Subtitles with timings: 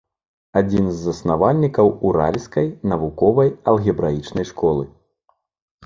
[0.61, 4.93] Адзін з заснавальнікаў уральскай навуковай алгебраічнай школы.